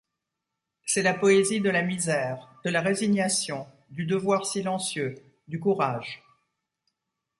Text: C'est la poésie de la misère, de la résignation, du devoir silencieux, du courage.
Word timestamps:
C'est 0.83 1.03
la 1.03 1.13
poésie 1.13 1.61
de 1.61 1.69
la 1.69 1.83
misère, 1.83 2.49
de 2.65 2.71
la 2.71 2.81
résignation, 2.81 3.67
du 3.91 4.05
devoir 4.07 4.47
silencieux, 4.47 5.13
du 5.47 5.59
courage. 5.59 6.23